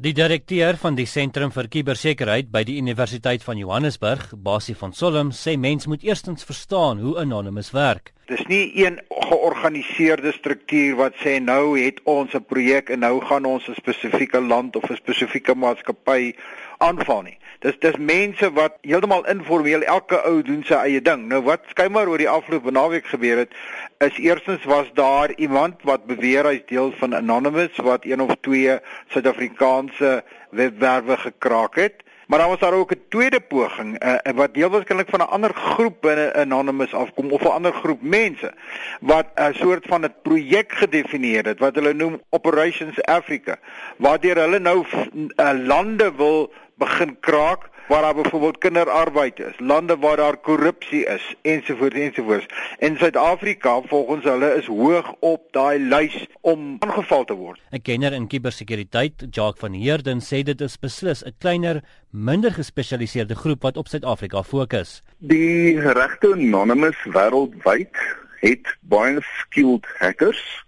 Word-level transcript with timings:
Die 0.00 0.14
direkteur 0.16 0.78
van 0.80 0.94
die 0.96 1.04
Sentrum 1.04 1.50
vir 1.52 1.66
Kubersekuriteit 1.68 2.46
by 2.48 2.62
die 2.64 2.78
Universiteit 2.80 3.42
van 3.44 3.58
Johannesburg, 3.60 4.30
Basie 4.32 4.72
van 4.72 4.94
Solom, 4.96 5.28
sê 5.28 5.58
mens 5.60 5.84
moet 5.92 6.06
eerstens 6.08 6.46
verstaan 6.48 7.02
hoe 7.04 7.18
Anonymous 7.20 7.68
werk. 7.76 8.14
Dis 8.26 8.42
nie 8.46 8.70
een 8.84 9.00
georganiseerde 9.08 10.32
struktuur 10.32 10.96
wat 10.96 11.14
sê 11.22 11.38
nou 11.42 11.78
het 11.78 12.00
ons 12.04 12.34
'n 12.34 12.44
projek 12.44 12.90
en 12.90 12.98
nou 12.98 13.20
gaan 13.24 13.44
ons 13.44 13.68
'n 13.68 13.74
spesifieke 13.74 14.40
land 14.40 14.76
of 14.76 14.90
'n 14.90 14.96
spesifieke 14.96 15.54
maatskappy 15.54 16.34
aanval 16.78 17.22
nie. 17.22 17.38
Dis 17.60 17.76
dis 17.78 17.96
mense 17.96 18.48
wat 18.56 18.78
heeltemal 18.80 19.26
informeel 19.28 19.82
elke 19.82 20.16
ou 20.24 20.38
doen 20.42 20.62
sy 20.64 20.74
eie 20.74 21.02
ding. 21.04 21.26
Nou 21.28 21.42
wat 21.44 21.66
skynbaar 21.68 22.08
oor 22.08 22.18
die 22.18 22.28
afgelope 22.28 22.72
naweek 22.72 23.10
gebeur 23.12 23.42
het, 23.42 23.52
is 23.98 24.16
eerstens 24.16 24.64
was 24.64 24.88
daar 24.94 25.34
iemand 25.36 25.82
wat 25.82 26.06
beweer 26.08 26.48
hy's 26.48 26.64
deel 26.66 26.92
van 26.92 27.14
Anonymous 27.14 27.76
wat 27.76 28.04
een 28.08 28.20
of 28.20 28.32
twee 28.40 28.78
Suid-Afrikaanse 29.08 30.22
webwerwe 30.50 31.16
gekraak 31.16 31.76
het. 31.76 32.00
Maar 32.30 32.38
dan 32.38 32.48
was 32.48 32.58
daar 32.58 32.72
ook 32.72 32.92
'n 32.92 33.02
tweede 33.08 33.40
poging 33.40 34.04
uh, 34.04 34.14
wat 34.34 34.54
deel 34.54 34.70
waarskynlik 34.70 35.08
van 35.08 35.20
'n 35.20 35.32
ander 35.36 35.54
groep 35.54 36.00
binne 36.00 36.34
Anonymous 36.34 36.94
afkom 36.94 37.30
of 37.30 37.42
'n 37.42 37.46
ander 37.46 37.72
groep 37.72 38.02
mense 38.02 38.52
wat 39.00 39.26
'n 39.34 39.52
soort 39.52 39.86
van 39.86 40.04
'n 40.04 40.14
projek 40.22 40.72
gedefinieer 40.72 41.44
het 41.44 41.58
wat 41.58 41.74
hulle 41.74 41.92
noem 41.92 42.20
Operations 42.28 43.02
Africa 43.02 43.58
waardeur 43.96 44.36
hulle 44.36 44.58
nou 44.58 44.86
uh, 44.86 45.50
lande 45.66 46.14
wil 46.16 46.52
begin 46.74 47.16
kraak 47.20 47.68
waar 47.90 48.02
daar 48.02 48.14
byvoorbeeld 48.14 48.58
kinderarbeid 48.58 49.38
is, 49.38 49.54
lande 49.58 49.96
waar 49.96 50.16
daar 50.16 50.36
korrupsie 50.36 51.06
is 51.06 51.34
ensovoorts 51.42 51.94
ensovoorts. 51.94 52.46
En 52.78 52.96
Suid-Afrika 52.96 53.80
volgens 53.82 54.24
hulle 54.24 54.54
is 54.54 54.66
hoog 54.66 55.14
op 55.20 55.48
daai 55.50 55.78
lys 55.78 56.26
om 56.40 56.76
aangeval 56.78 57.24
te 57.24 57.34
word. 57.34 57.60
'n 57.70 57.82
Kenner 57.82 58.12
in 58.12 58.26
kubersekuriteit, 58.26 59.14
Jacques 59.30 59.58
van 59.58 59.72
Heerden, 59.72 60.20
sê 60.20 60.42
dit 60.42 60.60
is 60.60 60.78
beslis 60.78 61.24
'n 61.24 61.34
kleiner, 61.38 61.82
minder 62.10 62.52
gespesialiseerde 62.52 63.34
groep 63.34 63.62
wat 63.62 63.76
op 63.76 63.88
Suid-Afrika 63.88 64.42
fokus. 64.42 65.02
Die 65.18 65.80
regte 65.80 66.32
anonymous 66.32 67.00
wêreldwyd 67.04 67.96
het 68.40 68.76
baie 68.80 69.18
skilled 69.20 69.86
hackers 69.98 70.64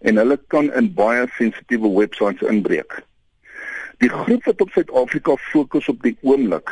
en 0.00 0.16
hulle 0.16 0.38
kan 0.46 0.72
in 0.72 0.94
baie 0.94 1.26
sensitiewe 1.38 1.88
webwerwe 1.98 2.48
inbreek. 2.48 3.00
Die 4.02 4.10
groep 4.10 4.44
wat 4.44 4.60
op 4.60 4.70
Suid-Afrika 4.74 5.36
fokus 5.36 5.88
op 5.88 6.02
die 6.02 6.16
oomblik, 6.26 6.70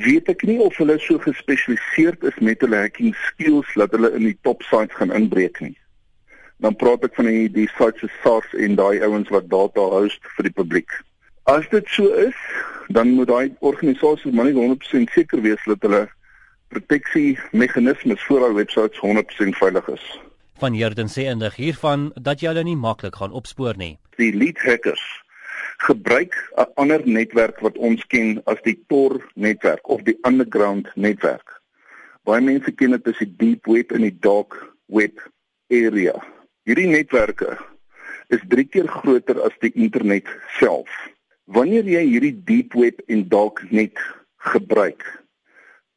weet 0.00 0.28
ek 0.32 0.40
nie 0.48 0.56
of 0.64 0.78
hulle 0.80 0.94
so 1.04 1.20
gespesialiseerd 1.20 2.22
is 2.24 2.38
met 2.40 2.62
hulle 2.64 2.78
hacking 2.80 3.10
skills 3.26 3.68
dat 3.76 3.92
hulle 3.92 4.08
in 4.16 4.24
die 4.24 4.38
top 4.48 4.64
sites 4.64 4.96
gaan 4.96 5.12
inbreek 5.12 5.60
nie. 5.60 5.74
Dan 6.64 6.78
praat 6.80 7.04
ek 7.04 7.18
van 7.18 7.28
die 7.28 7.50
die 7.52 7.66
sites 7.74 8.00
se 8.00 8.08
SARS 8.22 8.56
en 8.56 8.78
daai 8.80 9.04
ouens 9.04 9.28
wat 9.34 9.50
data 9.52 9.84
host 9.92 10.24
vir 10.38 10.48
die 10.48 10.54
publiek. 10.62 10.96
As 11.52 11.68
dit 11.74 11.92
so 11.92 12.08
is, 12.24 12.38
dan 12.88 13.12
moet 13.18 13.28
daai 13.28 13.52
organisasie 13.60 14.32
maar 14.32 14.48
net 14.48 14.56
100% 14.56 15.12
seker 15.12 15.44
wees 15.44 15.68
dat 15.68 15.84
hulle 15.84 16.06
proteksie 16.72 17.34
meganismes 17.52 18.24
vir 18.30 18.46
hulle 18.46 18.62
webwerwe 18.62 18.96
100% 19.20 19.60
veilig 19.60 19.92
is. 19.98 20.06
Van 20.62 20.72
Heerden 20.72 21.12
sê 21.12 21.28
indig 21.28 21.60
hiervan 21.60 22.14
dat 22.16 22.40
jy 22.40 22.54
hulle 22.54 22.64
nie 22.64 22.80
maklik 22.80 23.20
gaan 23.20 23.36
opspoor 23.36 23.76
nie. 23.76 23.98
Die 24.16 24.32
lead 24.32 24.64
hackers 24.64 25.04
gebruik 25.82 26.34
'n 26.56 26.70
ander 26.74 27.02
netwerk 27.04 27.58
wat 27.60 27.78
ons 27.78 28.06
ken 28.06 28.40
as 28.44 28.60
die 28.62 28.78
Tor 28.86 29.18
netwerk 29.34 29.88
of 29.88 30.02
die 30.02 30.18
underground 30.22 30.90
netwerk. 30.94 31.48
Baie 32.22 32.40
mense 32.40 32.70
ken 32.72 32.94
dit 32.94 33.06
as 33.06 33.18
die 33.18 33.34
deep 33.36 33.66
web 33.66 33.92
en 33.92 34.04
die 34.06 34.18
dark 34.20 34.54
web 34.86 35.18
area. 35.70 36.14
Hierdie 36.62 36.86
netwerke 36.86 37.58
is 38.28 38.44
3 38.48 38.64
keer 38.70 38.88
groter 38.88 39.42
as 39.42 39.56
die 39.58 39.72
internet 39.74 40.28
self. 40.60 40.90
Wanneer 41.44 41.84
jy 41.84 42.04
hierdie 42.06 42.36
deep 42.46 42.78
web 42.78 43.02
en 43.08 43.26
dark 43.28 43.64
net 43.70 43.98
gebruik, 44.54 45.02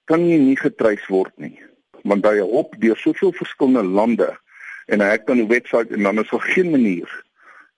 kan 0.09 0.25
jy 0.25 0.39
nie 0.41 0.57
getreis 0.57 1.05
word 1.13 1.33
nie, 1.37 1.59
want 2.03 2.25
hy 2.25 2.39
hop 2.41 2.73
deur 2.81 2.97
soveel 2.97 3.33
verskillende 3.37 3.85
lande 3.85 4.33
en 4.89 5.01
hy 5.01 5.13
het 5.13 5.27
dan 5.27 5.45
'n 5.45 5.47
webwerf 5.47 5.91
en 5.91 6.03
dan 6.03 6.19
is 6.19 6.29
daar 6.29 6.47
geen 6.53 6.71
manier 6.71 7.09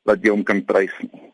dat 0.05 0.23
jy 0.23 0.31
hom 0.31 0.43
kan 0.43 0.63
treis 0.65 0.95
nie. 0.99 1.26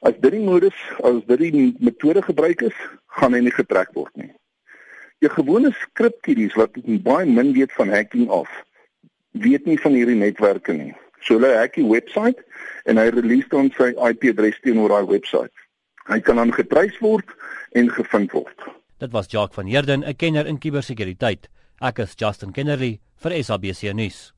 As 0.00 0.16
dit 0.20 0.32
die 0.32 0.44
modus, 0.44 0.76
as 1.04 1.22
dit 1.26 1.46
die 1.52 1.74
metode 1.80 2.22
gebruik 2.22 2.62
is, 2.62 2.76
gaan 3.16 3.32
hy 3.32 3.40
nie 3.46 3.54
getrek 3.54 3.94
word 3.96 4.12
nie. 4.16 4.32
Jou 5.24 5.30
gewone 5.32 5.72
skripkieries 5.72 6.56
wat 6.60 6.76
baie 7.04 7.26
min 7.26 7.54
weet 7.56 7.72
van 7.72 7.88
hacking 7.88 8.28
af, 8.28 8.50
weet 9.32 9.64
nie 9.66 9.78
van 9.80 9.96
hierdie 9.96 10.18
netwerke 10.18 10.76
nie. 10.76 10.92
So 11.24 11.38
hulle 11.38 11.56
hack 11.56 11.74
die 11.74 11.86
webwerf 11.86 12.42
en 12.86 13.00
hy 13.00 13.08
release 13.14 13.48
dan 13.50 13.72
sy 13.78 13.92
IP-adres 13.94 14.60
teenoor 14.62 14.92
daai 14.92 15.08
webwerf. 15.08 15.54
Hy 16.06 16.20
kan 16.22 16.38
dan 16.38 16.52
getreis 16.54 16.98
word 17.02 17.32
en 17.74 17.90
gevind 17.90 18.36
word. 18.36 18.68
Dit 19.02 19.12
was 19.12 19.28
Jacques 19.32 19.56
van 19.56 19.66
Heerden, 19.66 20.04
'n 20.04 20.16
kenner 20.16 20.46
in 20.46 20.58
kubersekuriteit. 20.58 21.48
Ek 21.80 21.98
is 21.98 22.14
Justin 22.16 22.52
Kennerly 22.52 23.00
vir 23.16 23.42
SABC 23.42 23.92
nuus. 23.92 24.35